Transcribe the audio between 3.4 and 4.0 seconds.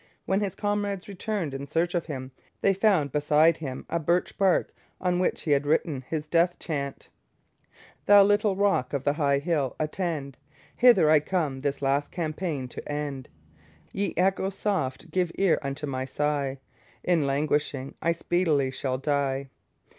him a